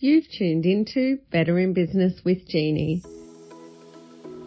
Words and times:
You've 0.00 0.30
tuned 0.30 0.64
into 0.64 1.18
Better 1.32 1.58
in 1.58 1.72
Business 1.72 2.20
with 2.24 2.46
Jeannie. 2.46 3.02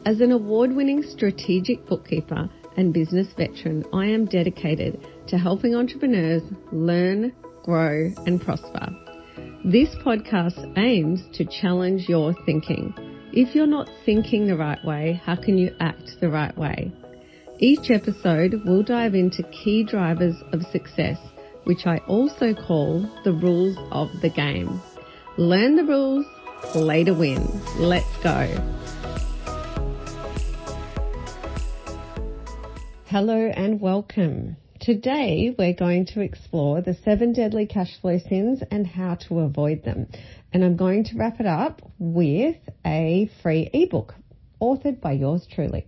As 0.05 0.21
an 0.21 0.31
award 0.31 0.73
winning 0.73 1.03
strategic 1.03 1.85
bookkeeper 1.87 2.49
and 2.77 2.93
business 2.93 3.27
veteran, 3.37 3.83
I 3.91 4.05
am 4.05 4.27
dedicated 4.27 5.05
to 5.27 5.37
helping 5.37 5.75
entrepreneurs 5.75 6.43
learn, 6.71 7.33
grow, 7.63 8.13
and 8.25 8.39
prosper. 8.41 8.95
This 9.65 9.89
podcast 10.05 10.77
aims 10.77 11.21
to 11.33 11.43
challenge 11.43 12.07
your 12.07 12.33
thinking. 12.45 12.93
If 13.33 13.53
you're 13.53 13.67
not 13.67 13.89
thinking 14.05 14.47
the 14.47 14.55
right 14.55 14.79
way, 14.85 15.19
how 15.25 15.35
can 15.35 15.57
you 15.57 15.75
act 15.81 16.21
the 16.21 16.29
right 16.29 16.57
way? 16.57 16.93
Each 17.59 17.91
episode 17.91 18.61
will 18.65 18.83
dive 18.83 19.15
into 19.15 19.43
key 19.43 19.83
drivers 19.83 20.35
of 20.53 20.61
success, 20.71 21.17
which 21.65 21.85
I 21.85 21.97
also 22.07 22.53
call 22.53 23.01
the 23.25 23.33
rules 23.33 23.75
of 23.91 24.07
the 24.21 24.29
game. 24.29 24.81
Learn 25.41 25.75
the 25.75 25.83
rules, 25.83 26.27
play 26.61 27.03
to 27.03 27.13
win. 27.15 27.41
Let's 27.79 28.15
go. 28.21 28.45
Hello 33.07 33.47
and 33.47 33.81
welcome. 33.81 34.57
Today 34.79 35.55
we're 35.57 35.73
going 35.73 36.05
to 36.13 36.21
explore 36.21 36.81
the 36.81 36.93
seven 36.93 37.33
deadly 37.33 37.65
cash 37.65 37.99
flow 38.01 38.19
sins 38.19 38.61
and 38.69 38.85
how 38.85 39.15
to 39.29 39.39
avoid 39.39 39.83
them. 39.83 40.09
And 40.53 40.63
I'm 40.63 40.75
going 40.75 41.05
to 41.05 41.17
wrap 41.17 41.39
it 41.39 41.47
up 41.47 41.81
with 41.97 42.57
a 42.85 43.27
free 43.41 43.67
ebook 43.73 44.13
authored 44.61 45.01
by 45.01 45.13
yours 45.13 45.47
truly. 45.51 45.87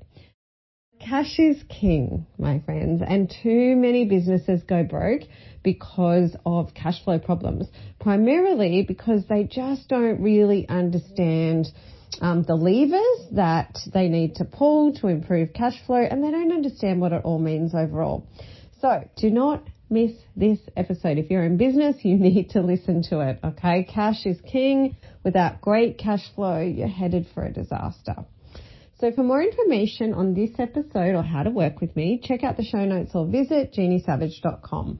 Cash 0.99 1.37
is 1.37 1.61
king, 1.69 2.25
my 2.39 2.59
friends, 2.61 3.03
and 3.05 3.29
too 3.43 3.75
many 3.75 4.05
businesses 4.05 4.63
go 4.63 4.83
broke 4.83 5.21
because 5.63 6.35
of 6.45 6.73
cash 6.73 7.03
flow 7.03 7.19
problems, 7.19 7.67
primarily 7.99 8.83
because 8.87 9.23
they 9.27 9.43
just 9.43 9.87
don't 9.87 10.21
really 10.21 10.67
understand 10.67 11.67
um, 12.21 12.43
the 12.43 12.55
levers 12.55 13.35
that 13.35 13.77
they 13.93 14.07
need 14.07 14.35
to 14.35 14.45
pull 14.45 14.93
to 14.95 15.07
improve 15.07 15.53
cash 15.53 15.75
flow, 15.85 16.01
and 16.01 16.23
they 16.23 16.31
don't 16.31 16.51
understand 16.51 17.01
what 17.01 17.11
it 17.11 17.21
all 17.23 17.39
means 17.39 17.73
overall. 17.73 18.27
So 18.81 19.07
do 19.15 19.29
not 19.29 19.63
miss 19.89 20.11
this 20.35 20.59
episode. 20.75 21.17
If 21.17 21.29
you're 21.29 21.43
in 21.43 21.57
business, 21.57 21.97
you 22.03 22.17
need 22.17 22.51
to 22.51 22.61
listen 22.61 23.03
to 23.09 23.21
it, 23.21 23.39
okay? 23.43 23.83
Cash 23.83 24.25
is 24.25 24.39
king. 24.41 24.97
Without 25.23 25.61
great 25.61 25.97
cash 25.97 26.23
flow, 26.35 26.59
you're 26.59 26.87
headed 26.87 27.27
for 27.33 27.43
a 27.43 27.53
disaster. 27.53 28.15
So 28.99 29.11
for 29.11 29.23
more 29.23 29.41
information 29.41 30.13
on 30.13 30.33
this 30.33 30.51
episode 30.59 31.15
or 31.15 31.23
how 31.23 31.43
to 31.43 31.49
work 31.49 31.81
with 31.81 31.95
me, 31.95 32.21
check 32.23 32.43
out 32.43 32.57
the 32.57 32.63
show 32.63 32.85
notes 32.85 33.11
or 33.13 33.25
visit 33.27 33.73
jeanniesavage.com. 33.73 34.99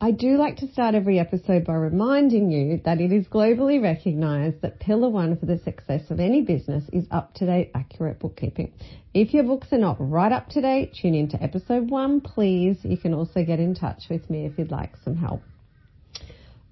I 0.00 0.12
do 0.12 0.36
like 0.36 0.58
to 0.58 0.70
start 0.70 0.94
every 0.94 1.18
episode 1.18 1.64
by 1.64 1.74
reminding 1.74 2.52
you 2.52 2.80
that 2.84 3.00
it 3.00 3.10
is 3.10 3.26
globally 3.26 3.82
recognized 3.82 4.62
that 4.62 4.78
pillar 4.78 5.08
one 5.08 5.36
for 5.36 5.46
the 5.46 5.58
success 5.58 6.02
of 6.10 6.20
any 6.20 6.42
business 6.42 6.84
is 6.92 7.04
up 7.10 7.34
to 7.34 7.46
date, 7.46 7.72
accurate 7.74 8.20
bookkeeping. 8.20 8.72
If 9.12 9.34
your 9.34 9.42
books 9.42 9.72
are 9.72 9.78
not 9.78 9.96
right 9.98 10.30
up 10.30 10.50
to 10.50 10.60
date, 10.60 10.94
tune 10.94 11.14
into 11.14 11.42
episode 11.42 11.90
one, 11.90 12.20
please. 12.20 12.78
You 12.84 12.96
can 12.96 13.12
also 13.12 13.44
get 13.44 13.58
in 13.58 13.74
touch 13.74 14.04
with 14.08 14.30
me 14.30 14.46
if 14.46 14.56
you'd 14.56 14.70
like 14.70 14.92
some 15.02 15.16
help. 15.16 15.42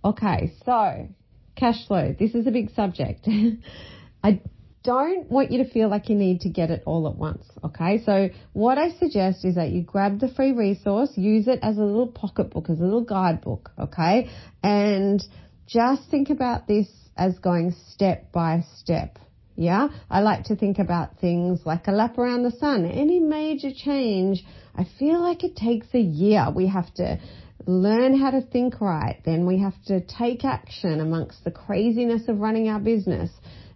Okay, 0.04 0.52
so 0.64 1.08
cash 1.56 1.84
flow. 1.88 2.14
This 2.16 2.32
is 2.36 2.46
a 2.46 2.52
big 2.52 2.70
subject. 2.76 3.28
I 4.22 4.40
don't 4.86 5.28
want 5.28 5.50
you 5.50 5.64
to 5.64 5.68
feel 5.68 5.88
like 5.88 6.08
you 6.08 6.14
need 6.14 6.42
to 6.42 6.48
get 6.48 6.70
it 6.70 6.84
all 6.86 7.08
at 7.08 7.16
once. 7.16 7.44
Okay. 7.64 8.02
So 8.06 8.30
what 8.52 8.78
I 8.78 8.92
suggest 8.92 9.44
is 9.44 9.56
that 9.56 9.70
you 9.70 9.82
grab 9.82 10.20
the 10.20 10.28
free 10.28 10.52
resource, 10.52 11.10
use 11.16 11.48
it 11.48 11.58
as 11.62 11.76
a 11.76 11.82
little 11.82 12.06
pocketbook, 12.06 12.70
as 12.70 12.78
a 12.78 12.84
little 12.84 13.04
guidebook. 13.04 13.72
Okay. 13.78 14.30
And 14.62 15.22
just 15.66 16.08
think 16.08 16.30
about 16.30 16.68
this 16.68 16.86
as 17.16 17.36
going 17.40 17.74
step 17.90 18.30
by 18.30 18.64
step. 18.78 19.18
Yeah. 19.56 19.88
I 20.08 20.20
like 20.20 20.44
to 20.44 20.56
think 20.56 20.78
about 20.78 21.18
things 21.18 21.60
like 21.64 21.88
a 21.88 21.92
lap 21.92 22.16
around 22.16 22.44
the 22.44 22.52
sun. 22.52 22.86
Any 22.86 23.18
major 23.18 23.70
change, 23.74 24.44
I 24.76 24.86
feel 24.98 25.20
like 25.20 25.42
it 25.42 25.56
takes 25.56 25.88
a 25.94 26.00
year. 26.00 26.46
We 26.54 26.68
have 26.68 26.94
to 26.94 27.18
learn 27.66 28.16
how 28.16 28.30
to 28.30 28.40
think 28.40 28.80
right. 28.80 29.20
Then 29.24 29.46
we 29.46 29.58
have 29.58 29.74
to 29.86 30.00
take 30.00 30.44
action 30.44 31.00
amongst 31.00 31.42
the 31.42 31.50
craziness 31.50 32.28
of 32.28 32.38
running 32.38 32.68
our 32.68 32.78
business 32.78 33.30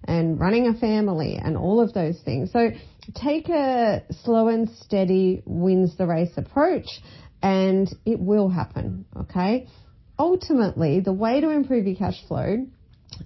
and 0.05 0.41
running 0.41 0.67
a 0.67 0.75
family 0.75 1.37
and 1.43 1.57
all 1.57 1.81
of 1.81 1.93
those 1.93 2.19
things. 2.25 2.53
So 2.53 2.71
take 3.15 3.49
a 3.49 4.03
slow 4.23 4.49
and 4.49 4.69
steady 4.69 5.43
wins 5.45 5.97
the 5.97 6.07
race 6.07 6.33
approach 6.37 6.89
and 7.43 7.89
it 8.05 8.19
will 8.19 8.49
happen. 8.49 9.05
Okay. 9.17 9.69
Ultimately, 10.19 11.01
the 11.01 11.13
way 11.13 11.41
to 11.41 11.49
improve 11.51 11.87
your 11.87 11.97
cash 11.97 12.23
flow 12.29 12.67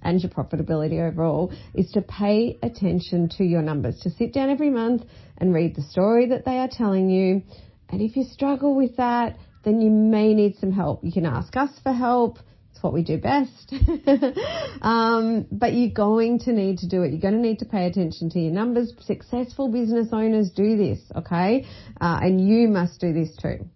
and 0.01 0.21
your 0.21 0.31
profitability 0.31 1.05
overall 1.05 1.51
is 1.73 1.91
to 1.91 2.01
pay 2.01 2.57
attention 2.63 3.29
to 3.37 3.43
your 3.43 3.61
numbers, 3.61 3.99
to 4.01 4.09
sit 4.09 4.33
down 4.33 4.49
every 4.49 4.69
month 4.69 5.03
and 5.37 5.53
read 5.53 5.75
the 5.75 5.81
story 5.81 6.27
that 6.27 6.45
they 6.45 6.57
are 6.57 6.69
telling 6.69 7.09
you. 7.09 7.41
And 7.89 8.01
if 8.01 8.15
you 8.15 8.23
struggle 8.23 8.75
with 8.75 8.97
that, 8.97 9.37
then 9.63 9.81
you 9.81 9.89
may 9.89 10.33
need 10.33 10.55
some 10.57 10.71
help. 10.71 11.03
You 11.03 11.11
can 11.11 11.25
ask 11.25 11.55
us 11.57 11.71
for 11.83 11.91
help 11.91 12.39
what 12.85 12.93
we 12.93 13.03
do 13.03 13.17
best. 13.17 13.73
um, 14.81 15.47
but 15.51 15.73
you're 15.73 15.89
going 15.89 16.39
to 16.39 16.53
need 16.53 16.77
to 16.79 16.87
do 16.87 17.01
it. 17.01 17.11
You're 17.11 17.19
going 17.19 17.33
to 17.33 17.41
need 17.41 17.59
to 17.59 17.65
pay 17.65 17.87
attention 17.87 18.29
to 18.29 18.39
your 18.39 18.53
numbers. 18.53 18.93
Successful 19.01 19.71
business 19.71 20.09
owners 20.11 20.51
do 20.51 20.77
this, 20.77 20.99
okay? 21.15 21.65
Uh, 21.99 22.19
and 22.21 22.47
you 22.47 22.67
must 22.67 23.01
do 23.01 23.11
this 23.11 23.35
too. 23.35 23.67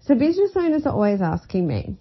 So 0.00 0.14
business 0.14 0.52
owners 0.56 0.86
are 0.86 0.94
always 0.94 1.20
asking 1.20 1.66
me, 1.66 1.98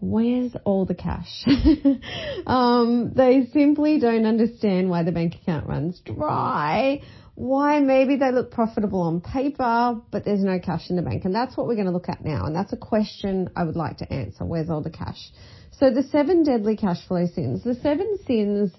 where's 0.00 0.52
all 0.64 0.86
the 0.86 0.94
cash? 0.94 1.44
um, 2.46 3.12
they 3.14 3.46
simply 3.52 4.00
don't 4.00 4.24
understand 4.24 4.88
why 4.88 5.02
the 5.02 5.12
bank 5.12 5.34
account 5.42 5.66
runs 5.66 6.00
dry. 6.00 7.02
Why 7.40 7.80
maybe 7.80 8.16
they 8.16 8.32
look 8.32 8.50
profitable 8.50 9.00
on 9.00 9.22
paper, 9.22 9.98
but 10.10 10.26
there's 10.26 10.44
no 10.44 10.58
cash 10.58 10.90
in 10.90 10.96
the 10.96 11.02
bank. 11.02 11.24
And 11.24 11.34
that's 11.34 11.56
what 11.56 11.66
we're 11.66 11.74
going 11.74 11.86
to 11.86 11.90
look 11.90 12.10
at 12.10 12.22
now. 12.22 12.44
And 12.44 12.54
that's 12.54 12.74
a 12.74 12.76
question 12.76 13.48
I 13.56 13.64
would 13.64 13.76
like 13.76 13.96
to 13.98 14.12
answer. 14.12 14.44
Where's 14.44 14.68
all 14.68 14.82
the 14.82 14.90
cash? 14.90 15.32
So 15.70 15.90
the 15.90 16.02
seven 16.02 16.42
deadly 16.42 16.76
cash 16.76 16.98
flow 17.08 17.24
sins, 17.24 17.64
the 17.64 17.76
seven 17.76 18.18
sins 18.26 18.72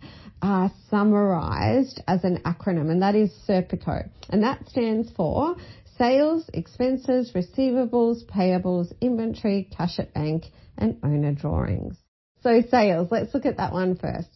are 0.44 0.72
summarized 0.92 2.04
as 2.08 2.24
an 2.24 2.44
acronym 2.46 2.92
and 2.92 3.02
that 3.02 3.16
is 3.16 3.32
SERPICO. 3.48 4.08
And 4.30 4.44
that 4.44 4.70
stands 4.70 5.10
for 5.10 5.56
sales, 5.98 6.48
expenses, 6.54 7.32
receivables, 7.34 8.24
payables, 8.28 8.94
inventory, 9.02 9.70
cash 9.76 9.98
at 9.98 10.14
bank 10.14 10.44
and 10.78 11.00
owner 11.02 11.34
drawings. 11.34 11.98
So 12.44 12.62
sales, 12.70 13.08
let's 13.10 13.34
look 13.34 13.48
at 13.48 13.58
that 13.58 13.74
one 13.74 13.96
first. 13.96 14.30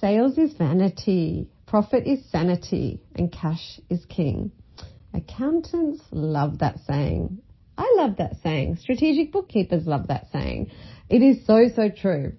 Sales 0.00 0.38
is 0.38 0.52
vanity, 0.52 1.50
profit 1.66 2.06
is 2.06 2.24
sanity 2.30 3.00
and 3.14 3.32
cash 3.32 3.80
is 3.90 4.04
king. 4.06 4.52
Accountants 5.12 6.02
love 6.10 6.58
that 6.58 6.78
saying. 6.86 7.38
I 7.76 7.94
love 7.96 8.16
that 8.18 8.36
saying. 8.42 8.76
Strategic 8.76 9.32
bookkeepers 9.32 9.86
love 9.86 10.08
that 10.08 10.28
saying. 10.32 10.70
It 11.08 11.22
is 11.22 11.46
so, 11.46 11.68
so 11.74 11.88
true. 11.88 12.32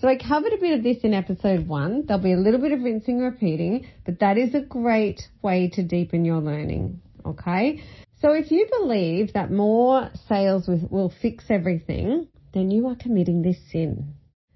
So 0.00 0.08
I 0.08 0.16
covered 0.16 0.52
a 0.52 0.58
bit 0.58 0.78
of 0.78 0.84
this 0.84 0.98
in 1.04 1.14
episode 1.14 1.66
one. 1.66 2.04
There'll 2.06 2.22
be 2.22 2.32
a 2.32 2.38
little 2.38 2.60
bit 2.60 2.72
of 2.72 2.82
rinsing 2.82 3.18
repeating, 3.18 3.86
but 4.04 4.20
that 4.20 4.36
is 4.36 4.54
a 4.54 4.60
great 4.60 5.22
way 5.42 5.70
to 5.74 5.82
deepen 5.82 6.24
your 6.24 6.40
learning. 6.40 7.00
Okay. 7.24 7.82
So 8.20 8.32
if 8.32 8.50
you 8.50 8.68
believe 8.80 9.32
that 9.32 9.50
more 9.50 10.10
sales 10.28 10.68
will 10.68 11.12
fix 11.22 11.44
everything, 11.48 12.28
then 12.52 12.70
you 12.70 12.88
are 12.88 12.96
committing 12.96 13.42
this 13.42 13.58
sin. 13.70 14.14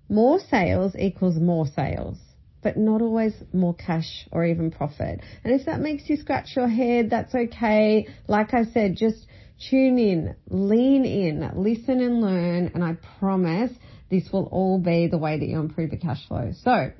More 0.09 0.41
sales 0.41 0.95
equals 0.99 1.37
more 1.37 1.67
sales, 1.67 2.19
but 2.63 2.77
not 2.77 3.03
always 3.03 3.33
more 3.53 3.75
cash 3.75 4.27
or 4.33 4.45
even 4.45 4.71
profit. 4.71 5.21
And 5.45 5.59
if 5.59 5.67
that 5.67 5.81
makes 5.81 6.09
you 6.09 6.17
scratch 6.17 6.57
your 6.57 6.69
head, 6.69 7.11
that's 7.11 7.35
okay. 7.35 8.07
Like 8.29 8.55
I 8.55 8.65
said, 8.65 8.97
just 8.97 9.27
Tune 9.69 9.99
in, 9.99 10.37
lean 10.49 11.05
in, 11.05 11.51
listen 11.55 12.01
and 12.01 12.23
learn, 12.23 12.71
and 12.73 12.83
I 12.83 12.97
promise 13.19 13.71
this 14.11 14.33
will 14.33 14.47
all 14.47 14.79
be 14.79 15.07
the 15.07 15.19
way 15.19 15.39
that 15.39 15.47
you 15.47 15.61
improve 15.61 15.91
your 15.93 16.01
cash 16.01 16.27
flow. 16.27 16.53
So, 16.63 16.91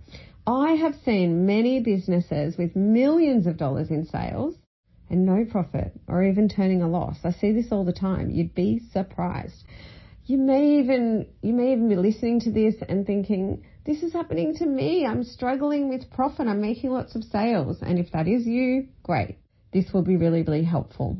I 0.47 0.73
have 0.73 0.95
seen 1.03 1.47
many 1.47 1.81
businesses 1.81 2.59
with 2.59 2.77
millions 2.77 3.47
of 3.47 3.57
dollars 3.57 3.89
in 3.89 4.05
sales 4.05 4.57
and 5.09 5.25
no 5.25 5.47
profit 5.47 5.93
or 6.07 6.23
even 6.23 6.51
turning 6.51 6.83
a 6.83 6.89
loss. 6.89 7.17
I 7.25 7.33
see 7.33 7.53
this 7.53 7.73
all 7.73 7.85
the 7.85 7.95
time. 7.95 8.29
You'd 8.29 8.55
be 8.55 8.83
surprised. 8.93 9.65
You 10.27 10.37
may 10.37 10.81
even 10.81 11.29
you 11.41 11.55
may 11.55 11.73
even 11.73 11.89
be 11.89 11.97
listening 11.97 12.41
to 12.41 12.51
this 12.51 12.75
and 12.87 13.07
thinking, 13.07 13.65
this 13.85 14.03
is 14.03 14.13
happening 14.13 14.55
to 14.57 14.67
me. 14.67 15.07
I'm 15.07 15.25
struggling 15.25 15.89
with 15.89 16.11
profit. 16.11 16.47
I'm 16.47 16.61
making 16.61 16.91
lots 16.91 17.15
of 17.15 17.25
sales. 17.25 17.79
And 17.83 17.99
if 17.99 18.13
that 18.13 18.29
is 18.29 18.47
you, 18.47 18.89
great. 19.03 19.39
This 19.73 19.93
will 19.93 20.03
be 20.03 20.17
really, 20.17 20.43
really 20.43 20.65
helpful. 20.65 21.17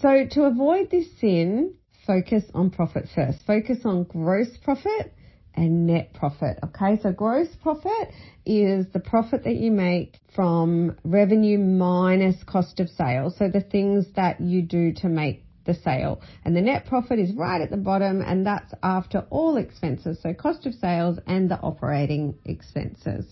So 0.00 0.26
to 0.30 0.44
avoid 0.44 0.90
this 0.90 1.06
sin, 1.20 1.74
focus 2.06 2.44
on 2.54 2.70
profit 2.70 3.08
first. 3.14 3.38
Focus 3.46 3.78
on 3.84 4.04
gross 4.04 4.48
profit 4.62 5.14
and 5.54 5.86
net 5.86 6.12
profit. 6.14 6.58
Okay, 6.64 7.00
so 7.00 7.12
gross 7.12 7.48
profit 7.62 8.12
is 8.44 8.86
the 8.92 9.00
profit 9.00 9.44
that 9.44 9.54
you 9.54 9.70
make 9.70 10.18
from 10.34 10.96
revenue 11.04 11.58
minus 11.58 12.42
cost 12.44 12.80
of 12.80 12.88
sales. 12.88 13.36
So 13.38 13.48
the 13.48 13.60
things 13.60 14.06
that 14.16 14.40
you 14.40 14.62
do 14.62 14.92
to 14.94 15.08
make 15.08 15.43
the 15.64 15.74
sale. 15.74 16.20
And 16.44 16.54
the 16.54 16.60
net 16.60 16.86
profit 16.86 17.18
is 17.18 17.32
right 17.34 17.60
at 17.60 17.70
the 17.70 17.76
bottom, 17.76 18.20
and 18.20 18.46
that's 18.46 18.72
after 18.82 19.24
all 19.30 19.56
expenses, 19.56 20.18
so 20.22 20.34
cost 20.34 20.66
of 20.66 20.74
sales 20.74 21.18
and 21.26 21.50
the 21.50 21.58
operating 21.60 22.34
expenses. 22.44 23.26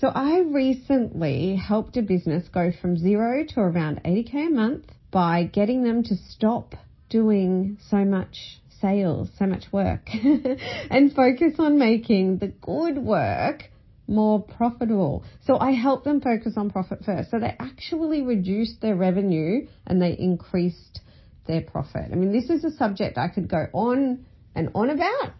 So 0.00 0.08
I 0.08 0.40
recently 0.40 1.56
helped 1.56 1.96
a 1.98 2.02
business 2.02 2.48
go 2.48 2.72
from 2.80 2.96
zero 2.96 3.44
to 3.50 3.60
around 3.60 4.02
80k 4.04 4.46
a 4.46 4.50
month 4.50 4.86
by 5.10 5.44
getting 5.44 5.84
them 5.84 6.02
to 6.04 6.16
stop 6.30 6.74
doing 7.10 7.76
so 7.90 8.04
much 8.04 8.60
sales, 8.80 9.28
so 9.38 9.46
much 9.46 9.64
work, 9.72 10.08
and 10.90 11.12
focus 11.12 11.54
on 11.58 11.78
making 11.78 12.38
the 12.38 12.48
good 12.48 12.96
work 12.96 13.64
more 14.10 14.42
profitable. 14.42 15.22
So 15.46 15.58
I 15.58 15.72
help 15.72 16.04
them 16.04 16.20
focus 16.20 16.54
on 16.56 16.70
profit 16.70 17.04
first. 17.04 17.30
So 17.30 17.38
they 17.38 17.54
actually 17.58 18.22
reduced 18.22 18.80
their 18.80 18.96
revenue 18.96 19.66
and 19.86 20.00
they 20.02 20.16
increased 20.18 21.00
their 21.50 21.60
profit. 21.62 22.06
I 22.10 22.14
mean, 22.14 22.32
this 22.32 22.48
is 22.48 22.64
a 22.64 22.70
subject 22.76 23.18
I 23.18 23.28
could 23.28 23.48
go 23.48 23.66
on 23.72 24.24
and 24.54 24.70
on 24.74 24.90
about. 24.90 25.34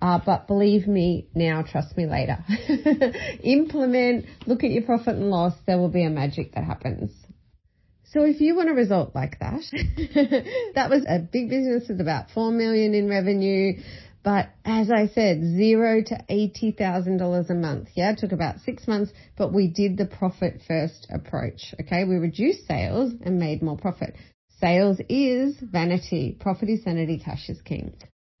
Uh, 0.00 0.18
but 0.26 0.48
believe 0.48 0.88
me 0.88 1.28
now, 1.32 1.62
trust 1.62 1.96
me 1.96 2.06
later. 2.06 2.44
Implement, 3.44 4.26
look 4.46 4.64
at 4.64 4.70
your 4.70 4.82
profit 4.82 5.14
and 5.14 5.30
loss, 5.30 5.54
there 5.64 5.78
will 5.78 5.88
be 5.88 6.04
a 6.04 6.10
magic 6.10 6.54
that 6.54 6.64
happens. 6.64 7.12
So 8.12 8.24
if 8.24 8.40
you 8.40 8.56
want 8.56 8.68
a 8.68 8.74
result 8.74 9.14
like 9.14 9.38
that, 9.38 9.62
that 10.74 10.90
was 10.90 11.04
a 11.08 11.20
big 11.20 11.48
business 11.48 11.84
with 11.88 12.00
about 12.00 12.30
four 12.34 12.50
million 12.50 12.94
in 12.94 13.08
revenue. 13.08 13.80
But 14.24 14.50
as 14.64 14.90
I 14.90 15.08
said, 15.08 15.40
zero 15.42 16.02
to 16.02 16.18
eighty 16.28 16.72
thousand 16.72 17.16
dollars 17.16 17.48
a 17.48 17.54
month. 17.54 17.88
Yeah, 17.94 18.12
it 18.12 18.18
took 18.18 18.32
about 18.32 18.60
six 18.60 18.86
months, 18.86 19.12
but 19.38 19.52
we 19.52 19.68
did 19.68 19.96
the 19.96 20.04
profit 20.04 20.60
first 20.68 21.06
approach. 21.12 21.74
Okay, 21.80 22.04
we 22.04 22.16
reduced 22.16 22.66
sales 22.66 23.12
and 23.24 23.38
made 23.38 23.62
more 23.62 23.78
profit. 23.78 24.14
Sales 24.62 25.00
is 25.08 25.56
vanity, 25.60 26.36
profit 26.38 26.68
is 26.68 26.84
sanity, 26.84 27.18
cash 27.18 27.48
is 27.48 27.60
king. 27.62 27.92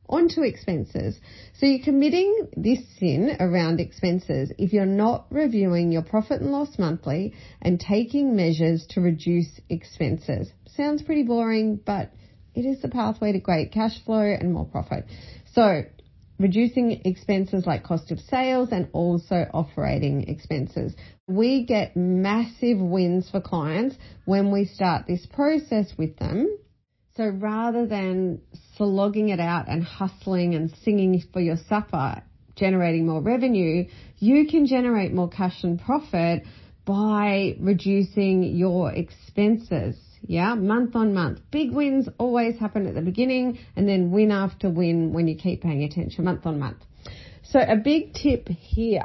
On 0.08 0.28
to 0.28 0.42
expenses. 0.42 1.18
So 1.58 1.66
you're 1.66 1.84
committing 1.84 2.48
this 2.56 2.78
sin 3.00 3.36
around 3.40 3.80
expenses 3.80 4.52
if 4.56 4.72
you're 4.72 4.86
not 4.86 5.26
reviewing 5.30 5.90
your 5.90 6.02
profit 6.02 6.40
and 6.40 6.52
loss 6.52 6.78
monthly 6.78 7.34
and 7.60 7.80
taking 7.80 8.36
measures 8.36 8.86
to 8.90 9.00
reduce 9.00 9.60
expenses. 9.68 10.48
Sounds 10.76 11.02
pretty 11.02 11.24
boring, 11.24 11.80
but 11.84 12.12
it 12.54 12.66
is 12.66 12.80
the 12.82 12.88
pathway 12.88 13.32
to 13.32 13.40
great 13.40 13.72
cash 13.72 13.98
flow 14.04 14.22
and 14.22 14.52
more 14.52 14.66
profit. 14.66 15.06
So 15.54 15.82
reducing 16.42 17.00
expenses 17.04 17.64
like 17.66 17.84
cost 17.84 18.10
of 18.10 18.18
sales 18.20 18.70
and 18.72 18.88
also 18.92 19.46
operating 19.54 20.28
expenses. 20.28 20.94
We 21.26 21.64
get 21.64 21.96
massive 21.96 22.78
wins 22.78 23.30
for 23.30 23.40
clients 23.40 23.96
when 24.24 24.52
we 24.52 24.66
start 24.66 25.06
this 25.06 25.26
process 25.26 25.92
with 25.96 26.16
them. 26.18 26.58
So 27.16 27.28
rather 27.28 27.86
than 27.86 28.40
slogging 28.76 29.28
it 29.28 29.40
out 29.40 29.68
and 29.68 29.84
hustling 29.84 30.54
and 30.54 30.70
singing 30.82 31.22
for 31.32 31.40
your 31.40 31.58
supper, 31.68 32.22
generating 32.56 33.06
more 33.06 33.20
revenue, 33.20 33.86
you 34.18 34.46
can 34.46 34.66
generate 34.66 35.12
more 35.12 35.28
cash 35.28 35.62
and 35.62 35.80
profit 35.80 36.44
by 36.84 37.56
reducing 37.60 38.42
your 38.42 38.92
expenses. 38.92 39.96
Yeah, 40.26 40.54
month 40.54 40.94
on 40.94 41.14
month. 41.14 41.40
Big 41.50 41.72
wins 41.72 42.08
always 42.18 42.58
happen 42.58 42.86
at 42.86 42.94
the 42.94 43.02
beginning 43.02 43.58
and 43.76 43.88
then 43.88 44.12
win 44.12 44.30
after 44.30 44.70
win 44.70 45.12
when 45.12 45.26
you 45.26 45.36
keep 45.36 45.62
paying 45.62 45.82
attention 45.82 46.24
month 46.24 46.46
on 46.46 46.58
month. 46.58 46.78
So 47.42 47.58
a 47.58 47.76
big 47.76 48.14
tip 48.14 48.48
here 48.48 49.02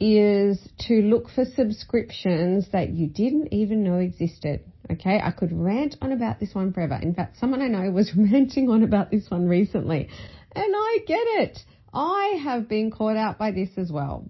is 0.00 0.58
to 0.80 0.94
look 0.94 1.30
for 1.30 1.44
subscriptions 1.44 2.66
that 2.72 2.90
you 2.90 3.06
didn't 3.06 3.52
even 3.52 3.84
know 3.84 3.98
existed. 3.98 4.60
Okay, 4.90 5.20
I 5.22 5.30
could 5.30 5.52
rant 5.52 5.94
on 6.02 6.10
about 6.10 6.40
this 6.40 6.54
one 6.54 6.72
forever. 6.72 6.98
In 7.00 7.14
fact, 7.14 7.38
someone 7.38 7.62
I 7.62 7.68
know 7.68 7.88
was 7.92 8.12
ranting 8.16 8.68
on 8.68 8.82
about 8.82 9.12
this 9.12 9.30
one 9.30 9.48
recently, 9.48 10.08
and 10.54 10.74
I 10.76 10.98
get 11.06 11.24
it. 11.24 11.58
I 11.94 12.40
have 12.42 12.68
been 12.68 12.90
caught 12.90 13.16
out 13.16 13.38
by 13.38 13.52
this 13.52 13.70
as 13.76 13.92
well. 13.92 14.28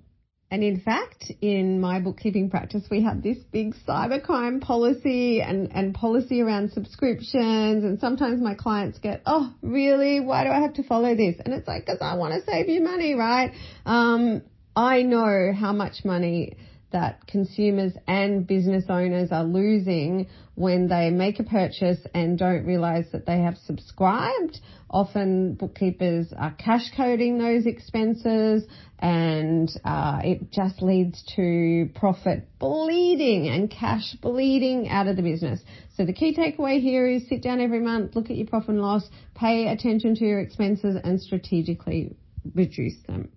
And 0.53 0.63
in 0.63 0.81
fact, 0.81 1.33
in 1.41 1.81
my 1.81 1.99
bookkeeping 1.99 2.51
practice, 2.51 2.83
we 2.91 3.03
have 3.05 3.23
this 3.23 3.39
big 3.53 3.75
cybercrime 3.89 4.61
policy 4.61 5.41
and, 5.41 5.73
and 5.75 5.95
policy 5.95 6.43
around 6.43 6.73
subscriptions. 6.73 7.85
And 7.85 7.99
sometimes 7.99 8.39
my 8.39 8.55
clients 8.55 8.99
get, 8.99 9.23
oh, 9.25 9.51
really? 9.63 10.21
Why 10.21 10.45
do 10.45 10.51
I 10.51 10.61
have 10.61 10.75
to 10.75 10.83
follow 10.83 11.17
this? 11.17 11.37
And 11.43 11.55
it's 11.55 11.67
like, 11.67 11.87
because 11.87 12.01
I 12.03 12.17
want 12.17 12.35
to 12.35 12.43
save 12.45 12.69
you 12.69 12.83
money, 12.83 13.15
right? 13.15 13.53
Um, 13.87 14.43
I 14.77 15.01
know 15.01 15.55
how 15.59 15.73
much 15.73 16.05
money 16.05 16.59
that 16.93 17.27
consumers 17.27 17.93
and 18.07 18.47
business 18.47 18.85
owners 18.89 19.31
are 19.33 19.45
losing 19.45 20.29
when 20.55 20.89
they 20.89 21.11
make 21.11 21.41
a 21.41 21.45
purchase 21.45 21.99
and 22.15 22.39
don't 22.39 22.65
realize 22.65 23.07
that 23.13 23.27
they 23.27 23.41
have 23.41 23.57
subscribed. 23.67 24.61
Often 24.91 25.55
bookkeepers 25.55 26.33
are 26.37 26.53
cash 26.53 26.91
coding 26.97 27.39
those 27.39 27.67
expenses 27.67 28.65
and 28.99 29.71
uh, 29.85 30.21
it 30.23 30.53
just 30.53 30.83
leads 30.83 31.23
to 31.37 31.91
profit 31.95 32.49
bleeding 32.59 33.49
and 33.49 33.71
cash 33.71 34.15
bleeding 34.21 34.89
out 34.89 35.07
of 35.09 35.17
the 35.17 35.23
business. 35.23 35.61
So 35.97 36.05
the 36.05 36.13
key 36.13 36.37
takeaway 36.37 36.81
here 36.81 37.09
is 37.09 37.29
sit 37.29 37.43
down 37.43 37.61
every 37.61 37.81
month, 37.81 38.15
look 38.15 38.31
at 38.31 38.37
your 38.37 38.47
profit 38.47 38.71
and 38.71 38.83
loss, 38.83 39.09
pay 39.35 39.69
attention 39.69 40.15
to 40.17 40.25
your 40.25 40.41
expenses 40.41 40.97
and 41.03 41.21
strategically 41.21 42.17
reduce 42.55 43.01
them. 43.07 43.31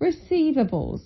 Receivables. 0.00 1.02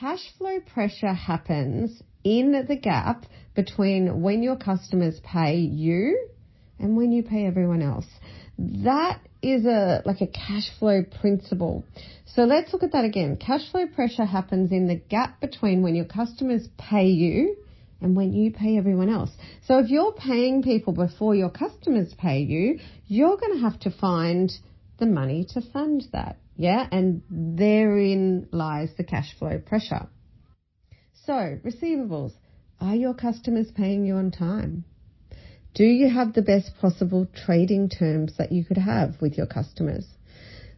Cash 0.00 0.32
flow 0.38 0.58
pressure 0.60 1.12
happens 1.12 2.02
in 2.24 2.64
the 2.66 2.76
gap 2.76 3.26
between 3.54 4.22
when 4.22 4.42
your 4.42 4.56
customers 4.56 5.20
pay 5.22 5.56
you 5.56 6.28
and 6.78 6.96
when 6.96 7.12
you 7.12 7.22
pay 7.22 7.46
everyone 7.46 7.82
else. 7.82 8.06
That 8.58 9.20
is 9.42 9.66
a 9.66 10.02
like 10.04 10.20
a 10.20 10.26
cash 10.26 10.70
flow 10.78 11.02
principle. 11.20 11.84
So 12.26 12.44
let's 12.44 12.72
look 12.72 12.82
at 12.82 12.92
that 12.92 13.04
again. 13.04 13.36
Cash 13.36 13.70
flow 13.70 13.86
pressure 13.86 14.24
happens 14.24 14.72
in 14.72 14.86
the 14.86 14.96
gap 14.96 15.40
between 15.40 15.82
when 15.82 15.94
your 15.94 16.06
customers 16.06 16.68
pay 16.78 17.08
you 17.08 17.56
and 18.00 18.16
when 18.16 18.32
you 18.32 18.50
pay 18.50 18.78
everyone 18.78 19.08
else. 19.08 19.30
So 19.66 19.78
if 19.78 19.90
you're 19.90 20.12
paying 20.12 20.62
people 20.62 20.92
before 20.92 21.34
your 21.34 21.50
customers 21.50 22.14
pay 22.16 22.40
you, 22.40 22.78
you're 23.08 23.36
going 23.36 23.54
to 23.54 23.60
have 23.60 23.78
to 23.80 23.90
find 23.90 24.50
the 25.02 25.06
money 25.06 25.44
to 25.52 25.60
fund 25.60 26.04
that. 26.12 26.38
Yeah, 26.56 26.86
and 26.92 27.22
therein 27.28 28.46
lies 28.52 28.90
the 28.96 29.02
cash 29.02 29.36
flow 29.36 29.58
pressure. 29.58 30.06
So, 31.26 31.58
receivables. 31.64 32.32
Are 32.80 32.94
your 32.94 33.14
customers 33.14 33.66
paying 33.74 34.06
you 34.06 34.14
on 34.14 34.30
time? 34.30 34.84
Do 35.74 35.84
you 35.84 36.08
have 36.08 36.34
the 36.34 36.42
best 36.42 36.70
possible 36.80 37.26
trading 37.34 37.88
terms 37.88 38.34
that 38.38 38.52
you 38.52 38.64
could 38.64 38.78
have 38.78 39.20
with 39.20 39.36
your 39.36 39.46
customers? 39.46 40.06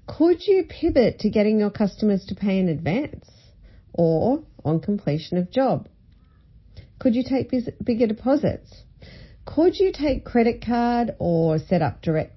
Could 0.06 0.38
you 0.46 0.64
pivot 0.68 1.18
to 1.20 1.28
getting 1.30 1.58
your 1.58 1.70
customers 1.70 2.24
to 2.26 2.34
pay 2.34 2.58
in 2.58 2.68
advance 2.68 3.28
or 3.92 4.42
on 4.64 4.80
completion 4.80 5.36
of 5.36 5.50
job? 5.50 5.88
Could 6.98 7.14
you 7.14 7.24
take 7.28 7.52
bigger 7.84 8.06
deposits? 8.06 8.84
Could 9.44 9.76
you 9.78 9.92
take 9.92 10.24
credit 10.24 10.64
card 10.64 11.14
or 11.18 11.58
set 11.58 11.82
up 11.82 12.00
direct 12.00 12.33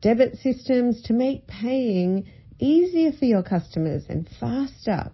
debit 0.00 0.38
systems 0.38 1.02
to 1.02 1.12
make 1.12 1.46
paying 1.46 2.26
easier 2.58 3.12
for 3.12 3.24
your 3.24 3.42
customers 3.42 4.04
and 4.08 4.28
faster? 4.40 5.10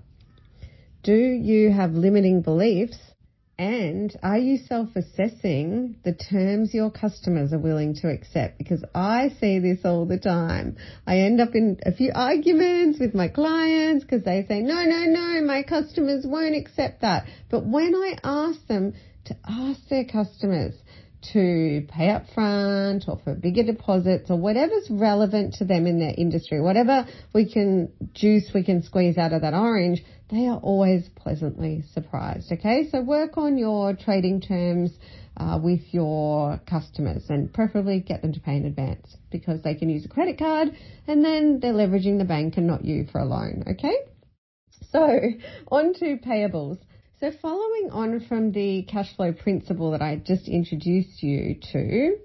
Do 1.02 1.14
you 1.14 1.70
have 1.70 1.92
limiting 1.92 2.42
beliefs? 2.42 2.98
And 3.56 4.12
are 4.20 4.38
you 4.38 4.56
self 4.56 4.96
assessing 4.96 5.96
the 6.02 6.12
terms 6.12 6.74
your 6.74 6.90
customers 6.90 7.52
are 7.52 7.58
willing 7.58 7.94
to 7.96 8.08
accept? 8.08 8.58
Because 8.58 8.82
I 8.94 9.28
see 9.38 9.60
this 9.60 9.84
all 9.84 10.06
the 10.06 10.18
time. 10.18 10.76
I 11.06 11.18
end 11.18 11.40
up 11.40 11.54
in 11.54 11.78
a 11.86 11.92
few 11.92 12.10
arguments 12.12 12.98
with 12.98 13.14
my 13.14 13.28
clients 13.28 14.02
because 14.02 14.24
they 14.24 14.44
say, 14.48 14.60
no, 14.60 14.84
no, 14.84 15.04
no, 15.04 15.42
my 15.42 15.62
customers 15.62 16.26
won't 16.26 16.56
accept 16.56 17.02
that. 17.02 17.26
But 17.48 17.64
when 17.64 17.94
I 17.94 18.16
ask 18.24 18.66
them 18.66 18.94
to 19.26 19.36
ask 19.46 19.86
their 19.88 20.04
customers, 20.04 20.74
to 21.32 21.86
pay 21.88 22.10
up 22.10 22.24
front 22.34 23.04
or 23.08 23.18
for 23.24 23.34
bigger 23.34 23.62
deposits 23.62 24.30
or 24.30 24.38
whatever's 24.38 24.88
relevant 24.90 25.54
to 25.54 25.64
them 25.64 25.86
in 25.86 25.98
their 25.98 26.14
industry, 26.16 26.60
whatever 26.60 27.06
we 27.34 27.50
can 27.50 27.90
juice 28.12 28.50
we 28.54 28.64
can 28.64 28.82
squeeze 28.82 29.16
out 29.16 29.32
of 29.32 29.42
that 29.42 29.54
orange, 29.54 30.02
they 30.30 30.46
are 30.46 30.58
always 30.58 31.08
pleasantly 31.16 31.82
surprised. 31.92 32.50
Okay, 32.52 32.88
so 32.90 33.02
work 33.02 33.36
on 33.36 33.58
your 33.58 33.94
trading 33.94 34.40
terms 34.40 34.90
uh, 35.36 35.58
with 35.62 35.80
your 35.92 36.60
customers 36.68 37.24
and 37.28 37.52
preferably 37.52 38.00
get 38.00 38.22
them 38.22 38.32
to 38.32 38.40
pay 38.40 38.56
in 38.56 38.64
advance 38.64 39.16
because 39.30 39.60
they 39.62 39.74
can 39.74 39.90
use 39.90 40.04
a 40.04 40.08
credit 40.08 40.38
card 40.38 40.68
and 41.06 41.24
then 41.24 41.58
they're 41.60 41.72
leveraging 41.72 42.18
the 42.18 42.24
bank 42.24 42.56
and 42.56 42.66
not 42.66 42.84
you 42.84 43.06
for 43.10 43.20
a 43.20 43.24
loan. 43.24 43.64
Okay, 43.72 43.96
so 44.90 45.20
on 45.68 45.94
to 45.94 46.16
payables. 46.18 46.78
So 47.20 47.30
following 47.40 47.90
on 47.92 48.26
from 48.28 48.50
the 48.50 48.82
cash 48.82 49.14
flow 49.14 49.32
principle 49.32 49.92
that 49.92 50.02
I 50.02 50.16
just 50.16 50.48
introduced 50.48 51.22
you 51.22 51.54
to, 51.72 52.16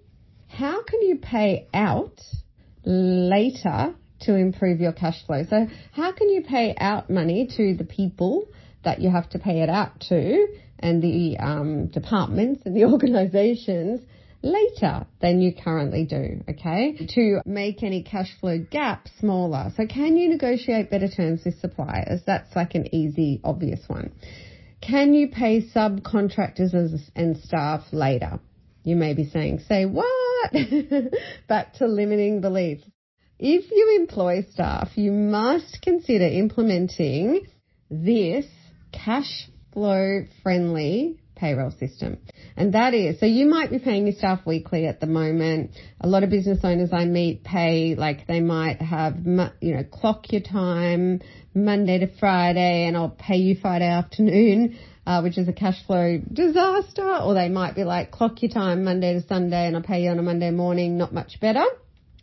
how 0.48 0.82
can 0.82 1.04
you 1.04 1.18
pay 1.18 1.68
out 1.76 2.20
later 2.84 3.94
to 4.22 4.36
improve 4.36 4.82
your 4.82 4.92
cash 4.92 5.24
flow? 5.28 5.44
So 5.48 5.68
how 5.92 6.12
can 6.12 6.30
you 6.30 6.42
pay 6.42 6.76
out 6.76 7.08
money 7.08 7.48
to 7.56 7.76
the 7.76 7.84
people 7.84 8.48
that 8.84 9.00
you 9.00 9.12
have 9.12 9.30
to 9.30 9.40
pay 9.40 9.62
it 9.62 9.70
out 9.70 10.00
to 10.10 10.48
and 10.80 11.04
the 11.04 11.38
um, 11.38 11.88
departments 11.88 12.64
and 12.66 12.76
the 12.76 12.86
organizations 12.92 14.02
later 14.42 15.06
than 15.22 15.40
you 15.40 15.54
currently 15.54 16.06
do, 16.06 16.42
okay? 16.50 17.08
To 17.14 17.42
make 17.46 17.84
any 17.84 18.02
cash 18.02 18.36
flow 18.40 18.58
gap 18.58 19.08
smaller. 19.20 19.72
So 19.78 19.86
can 19.86 20.18
you 20.18 20.30
negotiate 20.30 20.90
better 20.90 21.10
terms 21.10 21.42
with 21.46 21.60
suppliers? 21.60 22.22
That's 22.26 22.56
like 22.56 22.74
an 22.74 22.94
easy, 22.96 23.40
obvious 23.44 23.82
one. 23.88 24.14
Can 24.82 25.14
you 25.14 25.28
pay 25.28 25.62
subcontractors 25.62 26.74
and 27.16 27.38
staff 27.38 27.84
later? 27.92 28.40
You 28.84 28.96
may 28.96 29.14
be 29.14 29.26
saying, 29.26 29.60
say 29.68 29.86
what? 29.86 30.52
Back 31.48 31.74
to 31.76 31.88
limiting 31.88 32.42
beliefs. 32.42 32.84
If 33.38 33.72
you 33.72 33.98
employ 34.00 34.46
staff, 34.52 34.90
you 34.96 35.12
must 35.12 35.82
consider 35.82 36.26
implementing 36.26 37.46
this 37.90 38.46
cash 38.92 39.50
flow 39.74 40.26
friendly 40.44 41.20
payroll 41.40 41.72
system. 41.72 42.18
And 42.58 42.74
that 42.74 42.94
is, 42.94 43.20
so 43.20 43.26
you 43.26 43.46
might 43.48 43.72
be 43.72 43.80
paying 43.80 44.06
your 44.06 44.16
staff 44.16 44.46
weekly 44.46 44.86
at 44.86 45.00
the 45.00 45.08
moment. 45.08 45.72
A 46.02 46.08
lot 46.08 46.24
of 46.24 46.30
business 46.30 46.60
owners 46.64 46.92
I 46.92 47.06
meet 47.06 47.44
pay, 47.44 47.96
like 47.96 48.28
they 48.28 48.42
might 48.42 48.82
have, 48.82 49.18
you 49.62 49.76
know, 49.76 49.84
clock 49.90 50.32
your 50.32 50.42
time 50.42 51.22
Monday 51.56 52.00
to 52.00 52.08
Friday 52.20 52.86
and 52.86 52.98
I'll 52.98 53.10
pay 53.10 53.38
you 53.38 53.56
Friday 53.56 53.88
afternoon. 53.88 54.78
Uh, 55.08 55.22
which 55.24 55.40
is 55.40 55.48
a 55.48 55.54
cash 55.54 55.84
flow 55.88 56.20
disaster, 56.32 57.16
or 57.24 57.34
they 57.34 57.50
might 57.50 57.74
be 57.74 57.84
like 57.84 58.12
clock 58.12 58.44
your 58.44 58.52
time 58.52 58.84
Monday 58.84 59.20
to 59.20 59.28
Sunday 59.28 59.66
and 59.66 59.76
I'll 59.76 59.82
pay 59.82 60.04
you 60.04 60.12
on 60.12 60.20
a 60.20 60.22
Monday 60.22 60.52
morning, 60.52 61.00
not 61.00 61.12
much 61.12 61.40
better. 61.40 61.64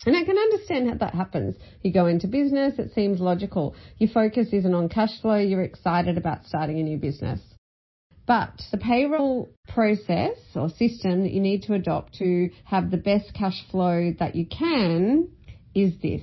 And 0.05 0.17
I 0.17 0.23
can 0.23 0.39
understand 0.39 0.89
how 0.89 0.95
that 0.99 1.13
happens. 1.13 1.57
You 1.83 1.93
go 1.93 2.07
into 2.07 2.29
business, 2.29 2.75
it 2.79 2.93
seems 2.95 3.19
logical. 3.19 3.75
Your 3.99 4.11
focus 4.11 4.49
isn't 4.53 4.73
on 4.73 4.89
cash 4.89 5.21
flow, 5.21 5.39
you're 5.39 5.63
excited 5.63 6.17
about 6.17 6.47
starting 6.47 6.79
a 6.79 6.85
new 6.85 6.97
business. 6.97 7.41
But 8.27 8.61
the 8.73 8.79
payroll 8.79 9.51
process 9.69 10.37
or 10.55 10.69
system 10.69 11.23
that 11.23 11.33
you 11.33 11.41
need 11.41 11.63
to 11.65 11.75
adopt 11.75 12.15
to 12.15 12.51
have 12.65 12.91
the 12.91 12.97
best 12.97 13.33
cash 13.35 13.65
flow 13.71 14.13
that 14.19 14.35
you 14.35 14.47
can 14.47 15.29
is 15.75 15.93
this. 16.03 16.23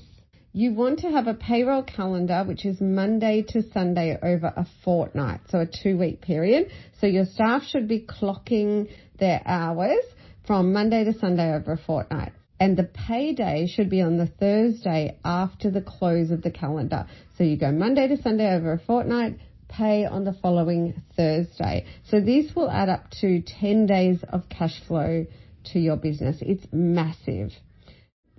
You 0.51 0.74
want 0.74 1.00
to 1.00 1.10
have 1.10 1.27
a 1.27 1.33
payroll 1.33 1.81
calendar 1.81 2.43
which 2.45 2.65
is 2.65 2.79
Monday 2.79 3.43
to 3.50 3.63
Sunday 3.72 4.17
over 4.22 4.48
a 4.48 4.67
fortnight, 4.83 5.39
so 5.50 5.62
a 5.62 5.65
two 5.65 5.98
week 5.98 6.22
period. 6.22 6.69
So 7.00 7.07
your 7.07 7.25
staff 7.25 7.63
should 7.63 7.88
be 7.88 8.05
clocking 8.05 8.89
their 9.17 9.41
hours 9.45 10.03
from 10.45 10.74
Monday 10.74 11.05
to 11.05 11.17
Sunday 11.17 11.53
over 11.53 11.72
a 11.72 11.77
fortnight. 11.77 12.33
And 12.60 12.77
the 12.77 12.83
payday 12.83 13.67
should 13.67 13.89
be 13.89 14.01
on 14.01 14.17
the 14.17 14.27
Thursday 14.27 15.17
after 15.25 15.72
the 15.72 15.81
close 15.81 16.31
of 16.31 16.43
the 16.43 16.51
calendar. 16.51 17.07
So 17.38 17.43
you 17.43 17.57
go 17.57 17.72
Monday 17.72 18.07
to 18.10 18.22
Sunday 18.22 18.53
over 18.53 18.74
a 18.74 18.79
fortnight, 18.79 19.39
pay 19.77 20.05
on 20.05 20.23
the 20.23 20.33
following 20.33 21.01
Thursday. 21.15 21.85
So 22.09 22.19
this 22.19 22.55
will 22.55 22.69
add 22.69 22.89
up 22.89 23.09
to 23.21 23.41
10 23.41 23.85
days 23.85 24.23
of 24.29 24.47
cash 24.49 24.79
flow 24.87 25.25
to 25.71 25.79
your 25.79 25.97
business. 25.97 26.37
It's 26.41 26.65
massive. 26.71 27.51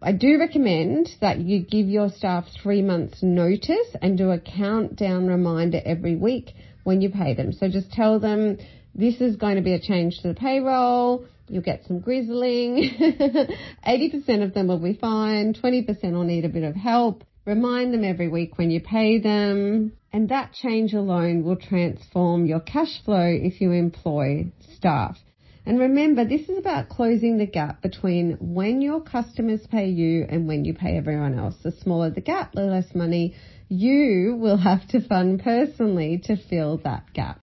I 0.01 0.13
do 0.13 0.39
recommend 0.39 1.09
that 1.21 1.41
you 1.41 1.61
give 1.61 1.87
your 1.87 2.11
staff 2.11 2.45
three 2.63 2.83
months 2.83 3.23
notice 3.23 3.97
and 4.03 4.19
do 4.19 4.31
a 4.31 4.39
countdown 4.39 5.27
reminder 5.27 5.81
every 5.85 6.15
week 6.15 6.53
when 6.85 7.01
you 7.01 7.11
pay 7.11 7.35
them. 7.35 7.53
So 7.53 7.69
just 7.69 7.91
tell 7.91 8.21
them 8.21 8.59
this 8.95 9.21
is 9.21 9.37
going 9.37 9.57
to 9.57 9.63
be 9.63 9.73
a 9.73 9.81
change 9.81 10.19
to 10.21 10.29
the 10.29 10.35
payroll. 10.35 11.27
You'll 11.49 11.63
get 11.63 11.85
some 11.87 12.01
grizzling. 12.01 12.91
80% 13.87 14.43
of 14.43 14.55
them 14.55 14.69
will 14.69 14.79
be 14.79 14.95
fine. 14.95 15.55
20% 15.55 16.13
will 16.13 16.25
need 16.25 16.45
a 16.45 16.49
bit 16.49 16.65
of 16.65 16.75
help. 16.75 17.25
Remind 17.47 17.93
them 17.93 18.05
every 18.05 18.29
week 18.29 18.57
when 18.57 18.71
you 18.71 18.81
pay 18.81 19.19
them. 19.19 19.93
And 20.15 20.29
that 20.29 20.53
change 20.53 20.93
alone 20.95 21.43
will 21.43 21.57
transform 21.57 22.47
your 22.47 22.61
cash 22.61 23.03
flow 23.05 23.27
if 23.27 23.61
you 23.61 23.73
employ 23.73 24.53
staff. 24.77 25.19
And 25.67 25.81
remember, 25.81 26.25
this 26.25 26.49
is 26.49 26.57
about 26.57 26.89
closing 26.89 27.37
the 27.37 27.49
gap 27.49 27.83
between 27.83 28.37
when 28.39 28.81
your 28.81 29.01
customers 29.01 29.67
pay 29.69 29.89
you 29.89 30.25
and 30.29 30.47
when 30.47 30.65
you 30.65 30.73
pay 30.73 30.97
everyone 30.97 31.37
else. 31.37 31.57
The 31.65 31.73
smaller 31.73 32.11
the 32.11 32.21
gap, 32.21 32.53
the 32.53 32.61
less 32.61 32.95
money 32.95 33.35
you 33.69 34.39
will 34.41 34.57
have 34.57 34.87
to 34.91 35.01
fund 35.01 35.43
personally 35.43 36.23
to 36.27 36.37
fill 36.37 36.77
that 36.85 37.13
gap. 37.13 37.41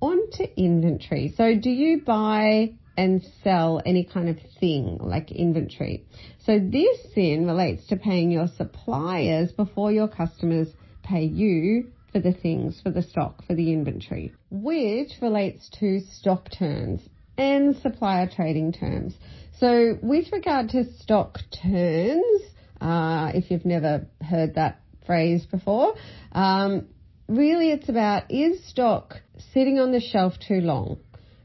On 0.00 0.30
to 0.34 0.46
inventory. 0.56 1.34
So 1.36 1.56
do 1.56 1.70
you 1.70 2.02
buy 2.02 2.74
and 2.96 3.26
sell 3.42 3.82
any 3.84 4.04
kind 4.04 4.28
of 4.28 4.36
thing 4.60 4.98
like 5.00 5.32
inventory. 5.32 6.06
So 6.46 6.60
this 6.60 6.98
then 7.16 7.46
relates 7.46 7.88
to 7.88 7.96
paying 7.96 8.30
your 8.30 8.46
suppliers 8.56 9.50
before 9.50 9.90
your 9.90 10.06
customers 10.06 10.68
pay 11.02 11.24
you 11.24 11.90
for 12.12 12.20
the 12.20 12.32
things, 12.32 12.80
for 12.82 12.90
the 12.90 13.02
stock, 13.02 13.44
for 13.46 13.54
the 13.54 13.72
inventory, 13.72 14.32
which 14.50 15.12
relates 15.20 15.68
to 15.80 16.00
stock 16.00 16.48
turns 16.56 17.00
and 17.38 17.76
supplier 17.76 18.28
trading 18.28 18.72
terms. 18.72 19.14
So 19.58 19.98
with 20.02 20.30
regard 20.32 20.68
to 20.70 20.84
stock 21.00 21.38
turns, 21.62 22.42
uh, 22.80 23.32
if 23.34 23.50
you've 23.50 23.64
never 23.64 24.06
heard 24.20 24.54
that 24.56 24.80
phrase 25.06 25.46
before, 25.46 25.94
um, 26.32 26.88
really 27.28 27.70
it's 27.70 27.88
about 27.88 28.30
is 28.30 28.62
stock 28.66 29.20
sitting 29.52 29.78
on 29.78 29.92
the 29.92 30.00
shelf 30.00 30.34
too 30.46 30.60
long? 30.60 30.98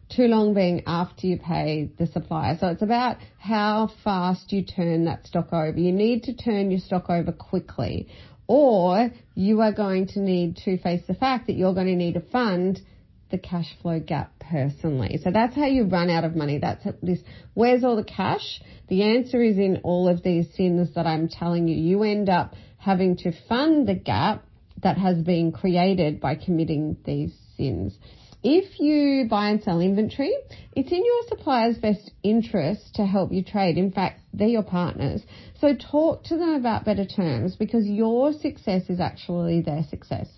too 0.10 0.28
long 0.28 0.54
being 0.54 0.84
after 0.88 1.28
you 1.28 1.38
pay 1.38 1.90
the 1.98 2.08
supplier. 2.08 2.58
So 2.58 2.68
it's 2.68 2.82
about 2.82 3.18
how 3.38 3.92
fast 4.04 4.54
you 4.54 4.64
turn 4.64 5.06
that 5.06 5.28
stock 5.28 5.52
over. 5.52 5.78
You 5.78 5.92
need 5.92 6.24
to 6.24 6.34
turn 6.34 6.72
your 6.72 6.80
stock 6.80 7.10
over 7.10 7.32
quickly 7.32 8.08
or 8.48 9.12
you 9.36 9.62
are 9.62 9.74
going 9.74 10.08
to 10.08 10.20
need 10.20 10.58
to 10.66 10.78
face 10.78 11.02
the 11.08 11.14
fact 11.14 11.48
that 11.48 11.54
you're 11.54 11.74
going 11.74 11.88
to 11.88 11.96
need 11.96 12.14
to 12.14 12.22
fund 12.22 12.82
the 13.30 13.38
cash 13.38 13.68
flow 13.82 14.00
gap 14.00 14.32
personally. 14.40 15.20
So 15.22 15.32
that's 15.32 15.56
how 15.56 15.66
you 15.66 15.84
run 15.84 16.10
out 16.10 16.24
of 16.24 16.36
money. 16.36 16.60
That's 16.60 16.86
this. 17.02 17.20
Where's 17.54 17.84
all 17.84 17.98
the 17.98 18.04
cash? 18.04 18.62
The 18.88 19.04
answer 19.04 19.42
is 19.42 19.58
in 19.58 19.82
all 19.84 20.08
of 20.08 20.24
these 20.24 20.48
sins 20.56 20.96
that 20.96 21.06
I'm 21.06 21.28
telling 21.28 21.68
you. 21.68 21.76
You 21.76 22.04
end 22.04 22.30
up 22.30 22.56
having 22.78 23.18
to 23.18 23.34
fund 23.50 23.88
the 23.88 23.96
gap 23.96 24.46
that 24.82 24.98
has 24.98 25.18
been 25.18 25.52
created 25.52 26.22
by 26.22 26.36
committing 26.36 26.98
these 27.04 27.34
sins. 27.58 27.98
If 28.44 28.80
you 28.80 29.28
buy 29.30 29.50
and 29.50 29.64
sell 29.64 29.82
inventory, 29.82 30.34
it's 30.76 30.92
in 30.92 31.04
your 31.04 31.22
supplier's 31.28 31.78
best 31.78 32.12
interest 32.24 32.96
to 32.96 33.06
help 33.06 33.32
you 33.32 33.44
trade. 33.44 33.78
In 33.78 33.92
fact, 33.92 34.22
they're 34.32 34.48
your 34.48 34.64
partners. 34.64 35.22
So 35.60 35.76
talk 35.76 36.24
to 36.26 36.38
them 36.38 36.54
about 36.54 36.86
better 36.86 37.06
terms 37.06 37.56
because 37.56 37.88
your 37.88 38.34
success 38.34 38.90
is 38.90 39.00
actually 39.00 39.62
their 39.62 39.84
success. 39.90 40.30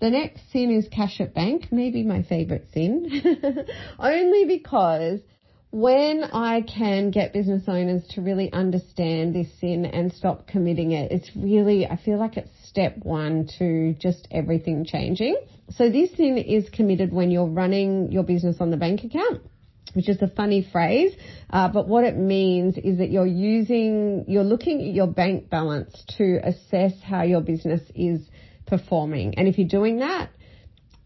The 0.00 0.10
next 0.10 0.50
sin 0.52 0.70
is 0.70 0.88
cash 0.88 1.20
at 1.20 1.34
bank, 1.34 1.72
maybe 1.72 2.02
my 2.02 2.22
favorite 2.22 2.66
sin, 2.72 3.10
only 3.98 4.44
because 4.44 5.20
when 5.70 6.24
I 6.24 6.62
can 6.62 7.10
get 7.10 7.32
business 7.32 7.64
owners 7.66 8.02
to 8.10 8.22
really 8.22 8.52
understand 8.52 9.34
this 9.34 9.48
sin 9.60 9.84
and 9.84 10.12
stop 10.12 10.46
committing 10.46 10.92
it, 10.92 11.12
it's 11.12 11.30
really, 11.34 11.86
I 11.86 11.96
feel 11.96 12.18
like 12.18 12.36
it's 12.36 12.50
step 12.68 12.96
one 13.02 13.48
to 13.58 13.94
just 13.94 14.28
everything 14.30 14.84
changing. 14.84 15.36
So 15.70 15.90
this 15.90 16.16
sin 16.16 16.38
is 16.38 16.68
committed 16.70 17.12
when 17.12 17.30
you're 17.30 17.46
running 17.48 18.12
your 18.12 18.22
business 18.22 18.56
on 18.60 18.70
the 18.70 18.76
bank 18.76 19.04
account 19.04 19.42
which 19.96 20.10
is 20.10 20.20
a 20.20 20.28
funny 20.28 20.66
phrase, 20.70 21.16
uh, 21.48 21.68
but 21.68 21.88
what 21.88 22.04
it 22.04 22.16
means 22.16 22.76
is 22.76 22.98
that 22.98 23.10
you're 23.10 23.26
using, 23.26 24.26
you're 24.28 24.44
looking 24.44 24.80
at 24.80 24.94
your 24.94 25.06
bank 25.06 25.48
balance 25.48 26.04
to 26.18 26.38
assess 26.44 26.92
how 27.02 27.22
your 27.22 27.40
business 27.40 27.80
is 27.94 28.20
performing. 28.66 29.38
And 29.38 29.48
if 29.48 29.56
you're 29.56 29.66
doing 29.66 30.00
that, 30.00 30.28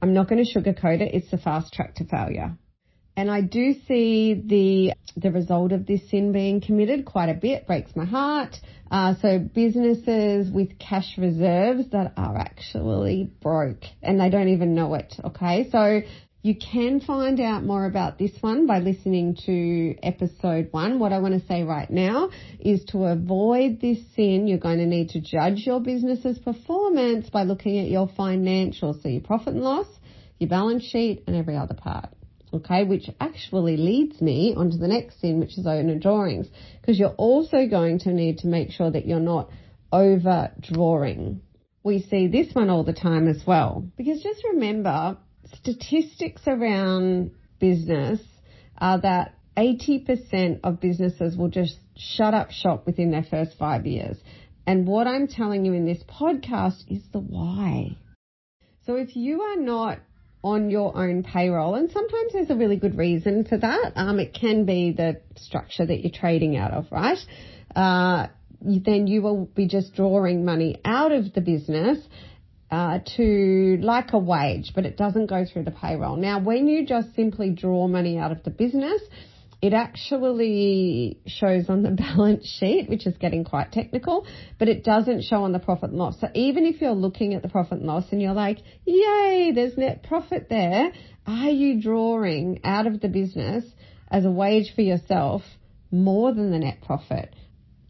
I'm 0.02 0.12
not 0.12 0.28
going 0.28 0.44
to 0.44 0.58
sugarcoat 0.58 1.00
it, 1.00 1.14
it's 1.14 1.30
the 1.30 1.38
fast 1.38 1.72
track 1.72 1.94
to 1.96 2.04
failure. 2.04 2.56
And 3.20 3.30
I 3.30 3.42
do 3.42 3.74
see 3.86 4.32
the 4.32 4.94
the 5.14 5.30
result 5.30 5.72
of 5.72 5.84
this 5.84 6.08
sin 6.08 6.32
being 6.32 6.62
committed 6.62 7.04
quite 7.04 7.28
a 7.28 7.34
bit. 7.34 7.66
Breaks 7.66 7.94
my 7.94 8.06
heart. 8.06 8.56
Uh, 8.90 9.12
so 9.20 9.38
businesses 9.38 10.50
with 10.50 10.78
cash 10.78 11.18
reserves 11.18 11.90
that 11.90 12.14
are 12.16 12.38
actually 12.38 13.30
broke 13.42 13.82
and 14.02 14.18
they 14.18 14.30
don't 14.30 14.48
even 14.48 14.74
know 14.74 14.94
it. 14.94 15.14
Okay, 15.22 15.68
so 15.70 16.00
you 16.40 16.54
can 16.56 17.00
find 17.00 17.40
out 17.40 17.62
more 17.62 17.84
about 17.84 18.16
this 18.18 18.32
one 18.40 18.66
by 18.66 18.78
listening 18.78 19.36
to 19.44 19.96
episode 20.02 20.68
one. 20.70 20.98
What 20.98 21.12
I 21.12 21.18
want 21.18 21.38
to 21.38 21.46
say 21.46 21.62
right 21.62 21.90
now 21.90 22.30
is 22.58 22.82
to 22.86 23.04
avoid 23.04 23.82
this 23.82 23.98
sin, 24.16 24.46
you're 24.46 24.56
going 24.56 24.78
to 24.78 24.86
need 24.86 25.10
to 25.10 25.20
judge 25.20 25.66
your 25.66 25.80
business's 25.80 26.38
performance 26.38 27.28
by 27.28 27.42
looking 27.42 27.80
at 27.80 27.88
your 27.88 28.08
financials, 28.08 29.02
so 29.02 29.10
your 29.10 29.20
profit 29.20 29.52
and 29.52 29.62
loss, 29.62 29.88
your 30.38 30.48
balance 30.48 30.84
sheet, 30.84 31.24
and 31.26 31.36
every 31.36 31.58
other 31.58 31.74
part 31.74 32.08
okay, 32.52 32.84
which 32.84 33.08
actually 33.20 33.76
leads 33.76 34.20
me 34.20 34.54
onto 34.56 34.78
the 34.78 34.88
next 34.88 35.20
sin, 35.20 35.40
which 35.40 35.58
is 35.58 35.66
owner 35.66 35.98
drawings, 35.98 36.46
because 36.80 36.98
you're 36.98 37.10
also 37.10 37.66
going 37.66 37.98
to 38.00 38.12
need 38.12 38.38
to 38.38 38.46
make 38.46 38.70
sure 38.70 38.90
that 38.90 39.06
you're 39.06 39.20
not 39.20 39.50
over 39.92 40.52
drawing. 40.60 41.40
We 41.82 42.02
see 42.02 42.26
this 42.28 42.54
one 42.54 42.70
all 42.70 42.84
the 42.84 42.92
time 42.92 43.28
as 43.28 43.42
well, 43.46 43.88
because 43.96 44.22
just 44.22 44.44
remember, 44.44 45.16
statistics 45.54 46.42
around 46.46 47.32
business 47.58 48.20
are 48.78 49.00
that 49.00 49.34
80% 49.56 50.60
of 50.64 50.80
businesses 50.80 51.36
will 51.36 51.48
just 51.48 51.76
shut 51.96 52.34
up 52.34 52.50
shop 52.50 52.86
within 52.86 53.10
their 53.10 53.24
first 53.24 53.56
five 53.58 53.86
years. 53.86 54.16
And 54.66 54.86
what 54.86 55.06
I'm 55.06 55.26
telling 55.26 55.64
you 55.64 55.72
in 55.72 55.86
this 55.86 56.02
podcast 56.04 56.84
is 56.88 57.02
the 57.12 57.18
why. 57.18 57.96
So 58.86 58.96
if 58.96 59.16
you 59.16 59.42
are 59.42 59.56
not 59.56 59.98
on 60.42 60.70
your 60.70 60.96
own 60.96 61.22
payroll. 61.22 61.74
And 61.74 61.90
sometimes 61.90 62.32
there's 62.32 62.50
a 62.50 62.56
really 62.56 62.76
good 62.76 62.96
reason 62.96 63.44
for 63.44 63.58
that. 63.58 63.92
Um, 63.96 64.18
it 64.18 64.32
can 64.32 64.64
be 64.64 64.92
the 64.92 65.20
structure 65.36 65.84
that 65.84 66.00
you're 66.00 66.12
trading 66.12 66.56
out 66.56 66.72
of, 66.72 66.86
right? 66.90 67.18
Uh, 67.74 68.28
then 68.62 69.06
you 69.06 69.22
will 69.22 69.46
be 69.46 69.66
just 69.66 69.94
drawing 69.94 70.44
money 70.44 70.80
out 70.84 71.12
of 71.12 71.32
the 71.34 71.40
business 71.40 71.98
uh, 72.70 73.00
to 73.16 73.78
like 73.80 74.12
a 74.12 74.18
wage, 74.18 74.72
but 74.74 74.86
it 74.86 74.96
doesn't 74.96 75.26
go 75.26 75.44
through 75.44 75.64
the 75.64 75.70
payroll. 75.70 76.16
Now, 76.16 76.40
when 76.40 76.68
you 76.68 76.86
just 76.86 77.14
simply 77.14 77.50
draw 77.50 77.88
money 77.88 78.18
out 78.18 78.32
of 78.32 78.42
the 78.44 78.50
business, 78.50 79.02
it 79.62 79.74
actually 79.74 81.18
shows 81.26 81.68
on 81.68 81.82
the 81.82 81.90
balance 82.16 82.46
sheet, 82.46 82.88
which 82.88 83.06
is 83.06 83.16
getting 83.18 83.44
quite 83.44 83.72
technical, 83.72 84.26
but 84.58 84.68
it 84.68 84.84
doesn't 84.84 85.22
show 85.22 85.44
on 85.44 85.52
the 85.52 85.58
profit 85.58 85.90
and 85.90 85.98
loss. 85.98 86.20
So 86.20 86.28
even 86.34 86.64
if 86.64 86.80
you're 86.80 86.92
looking 86.92 87.34
at 87.34 87.42
the 87.42 87.48
profit 87.48 87.78
and 87.78 87.86
loss 87.86 88.04
and 88.10 88.22
you're 88.22 88.32
like, 88.32 88.58
yay, 88.86 89.52
there's 89.54 89.76
net 89.76 90.02
profit 90.02 90.48
there, 90.48 90.92
are 91.26 91.50
you 91.50 91.80
drawing 91.80 92.60
out 92.64 92.86
of 92.86 93.00
the 93.00 93.08
business 93.08 93.64
as 94.10 94.24
a 94.24 94.30
wage 94.30 94.72
for 94.74 94.82
yourself 94.82 95.42
more 95.90 96.32
than 96.32 96.50
the 96.50 96.58
net 96.58 96.78
profit? 96.82 97.34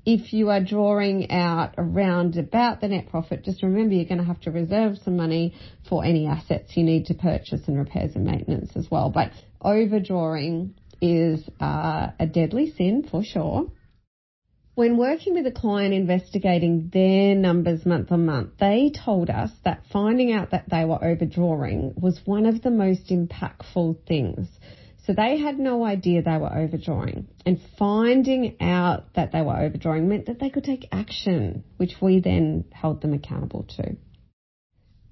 If 0.07 0.33
you 0.33 0.49
are 0.49 0.65
drawing 0.65 1.31
out 1.31 1.75
around 1.77 2.37
about 2.37 2.81
the 2.81 2.89
net 2.89 3.11
profit, 3.11 3.45
just 3.45 3.63
remember 3.63 3.95
you're 3.95 4.07
going 4.07 4.19
to 4.19 4.25
have 4.25 4.41
to 4.41 4.51
reserve 4.51 4.97
some 5.05 5.17
money 5.17 5.55
for 5.89 6.05
any 6.05 6.27
assets 6.27 6.73
you 6.75 6.83
need 6.83 7.07
to 7.07 7.15
purchase 7.15 7.61
and 7.67 7.79
repairs 7.79 8.13
and 8.17 8.25
maintenance 8.25 8.73
as 8.75 8.91
well. 8.91 9.11
But 9.11 9.31
overdrawing 9.61 10.75
is 11.01 11.49
uh, 11.61 12.09
a 12.19 12.27
deadly 12.27 12.73
sin 12.73 13.07
for 13.11 13.25
sure. 13.25 13.71
When 14.75 14.97
working 14.97 15.35
with 15.35 15.47
a 15.47 15.51
client 15.51 15.93
investigating 15.93 16.91
their 16.93 17.35
numbers 17.35 17.85
month 17.85 18.13
on 18.13 18.25
month, 18.25 18.53
they 18.59 18.91
told 19.05 19.29
us 19.29 19.51
that 19.65 19.85
finding 19.93 20.33
out 20.33 20.53
that 20.53 20.71
they 20.71 20.85
were 20.85 21.05
overdrawing 21.05 21.95
was 21.97 22.21
one 22.25 22.47
of 22.47 22.63
the 22.63 22.71
most 22.71 23.09
impactful 23.11 24.07
things. 24.07 24.49
So 25.07 25.13
they 25.13 25.39
had 25.39 25.59
no 25.59 25.85
idea 25.85 26.23
they 26.23 26.39
were 26.39 26.55
overdrawing. 26.57 27.27
And 27.45 27.61
finding 27.79 28.57
out 28.61 29.13
that 29.15 29.33
they 29.33 29.43
were 29.43 29.57
overdrawing 29.57 30.09
meant 30.09 30.27
that 30.27 30.39
they 30.39 30.51
could 30.51 30.65
take 30.65 30.89
action, 30.93 31.65
which 31.77 31.97
we 32.01 32.21
then 32.21 32.65
held 32.71 33.03
them 33.03 33.13
accountable 33.13 33.65
to. 33.77 33.97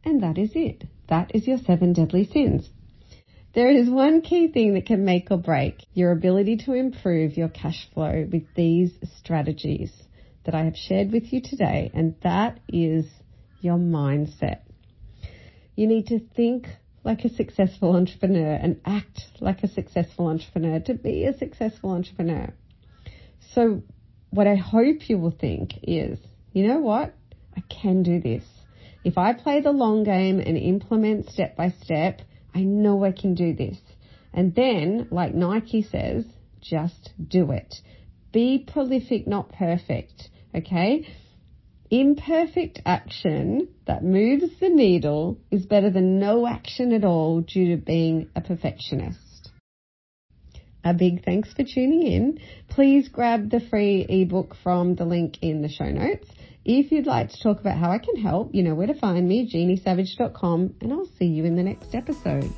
And 0.04 0.22
that 0.22 0.38
is 0.38 0.52
it. 0.54 0.84
That 1.08 1.34
is 1.34 1.46
your 1.46 1.58
seven 1.58 1.92
deadly 1.92 2.24
sins. 2.24 2.70
There 3.54 3.70
is 3.70 3.88
one 3.88 4.20
key 4.20 4.48
thing 4.48 4.74
that 4.74 4.86
can 4.86 5.04
make 5.04 5.30
or 5.30 5.38
break 5.38 5.84
your 5.94 6.12
ability 6.12 6.58
to 6.66 6.74
improve 6.74 7.36
your 7.36 7.48
cash 7.48 7.88
flow 7.94 8.26
with 8.30 8.44
these 8.54 8.92
strategies 9.18 9.90
that 10.44 10.54
I 10.54 10.64
have 10.64 10.76
shared 10.76 11.12
with 11.12 11.32
you 11.32 11.40
today, 11.40 11.90
and 11.94 12.14
that 12.22 12.60
is 12.68 13.06
your 13.60 13.78
mindset. 13.78 14.60
You 15.76 15.86
need 15.86 16.08
to 16.08 16.20
think 16.20 16.66
like 17.04 17.24
a 17.24 17.30
successful 17.30 17.96
entrepreneur 17.96 18.52
and 18.52 18.80
act 18.84 19.22
like 19.40 19.62
a 19.62 19.68
successful 19.68 20.26
entrepreneur 20.26 20.80
to 20.80 20.94
be 20.94 21.24
a 21.24 21.36
successful 21.36 21.90
entrepreneur. 21.90 22.52
So, 23.54 23.82
what 24.30 24.46
I 24.46 24.56
hope 24.56 25.08
you 25.08 25.16
will 25.16 25.30
think 25.30 25.72
is, 25.82 26.18
you 26.52 26.66
know 26.66 26.80
what? 26.80 27.14
I 27.56 27.62
can 27.62 28.02
do 28.02 28.20
this. 28.20 28.44
If 29.04 29.16
I 29.16 29.32
play 29.32 29.62
the 29.62 29.72
long 29.72 30.04
game 30.04 30.38
and 30.38 30.58
implement 30.58 31.30
step 31.30 31.56
by 31.56 31.70
step, 31.82 32.20
I 32.58 32.64
know 32.64 33.04
I 33.04 33.12
can 33.12 33.34
do 33.34 33.54
this. 33.54 33.78
And 34.34 34.52
then, 34.52 35.06
like 35.12 35.32
Nike 35.32 35.82
says, 35.82 36.24
just 36.60 37.12
do 37.24 37.52
it. 37.52 37.76
Be 38.32 38.66
prolific, 38.66 39.28
not 39.28 39.52
perfect. 39.52 40.28
Okay? 40.52 41.06
Imperfect 41.88 42.82
action 42.84 43.68
that 43.86 44.02
moves 44.02 44.58
the 44.58 44.70
needle 44.70 45.38
is 45.52 45.66
better 45.66 45.88
than 45.88 46.18
no 46.18 46.48
action 46.48 46.92
at 46.92 47.04
all 47.04 47.42
due 47.42 47.76
to 47.76 47.80
being 47.80 48.28
a 48.34 48.40
perfectionist. 48.40 49.50
A 50.82 50.94
big 50.94 51.24
thanks 51.24 51.52
for 51.52 51.62
tuning 51.62 52.02
in. 52.02 52.40
Please 52.70 53.08
grab 53.08 53.50
the 53.50 53.60
free 53.60 54.04
ebook 54.08 54.56
from 54.64 54.96
the 54.96 55.04
link 55.04 55.38
in 55.42 55.62
the 55.62 55.68
show 55.68 55.90
notes. 55.90 56.26
If 56.70 56.92
you'd 56.92 57.06
like 57.06 57.30
to 57.30 57.40
talk 57.42 57.60
about 57.60 57.78
how 57.78 57.90
I 57.90 57.96
can 57.96 58.16
help, 58.16 58.54
you 58.54 58.62
know 58.62 58.74
where 58.74 58.86
to 58.86 58.92
find 58.92 59.26
me, 59.26 59.50
jeanniesavage.com, 59.50 60.74
and 60.82 60.92
I'll 60.92 61.08
see 61.18 61.24
you 61.24 61.46
in 61.46 61.56
the 61.56 61.62
next 61.62 61.94
episode. 61.94 62.52